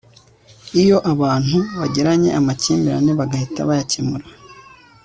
iyo 0.81 0.97
abantu 1.11 1.57
bagiranye 1.79 2.29
amakimbirane 2.39 3.11
bagahita 3.19 3.59
bayakemura 3.69 4.25